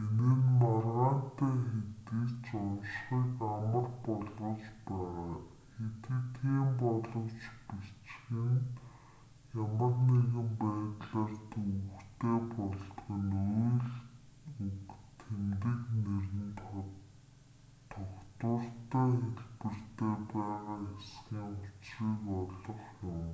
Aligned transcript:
энэ 0.00 0.30
нь 0.40 0.48
маргаантай 0.58 1.56
хэдий 1.68 2.26
ч 2.44 2.46
уншихыг 2.64 3.32
амар 3.54 3.86
болгож 4.04 4.62
байгаа 4.86 5.38
хэдий 5.74 6.22
тийм 6.34 6.66
боловч 6.80 7.42
бичих 7.66 8.18
нь 8.52 8.64
ямар 9.64 9.94
нэгэн 10.08 10.48
байдлаар 10.60 11.32
төвөгтэй 11.50 12.38
болдог 12.54 13.10
нь 13.18 13.32
үйл 13.60 13.90
үг 14.68 14.88
тэмдэг 15.20 15.80
нэр 16.04 16.26
нь 16.46 16.54
тогтвортой 16.60 18.60
хэлбэртээ 19.14 20.16
байгаа 20.32 20.78
эсхийн 20.98 21.50
учрыг 21.62 22.20
олох 22.36 22.84
юм 23.14 23.32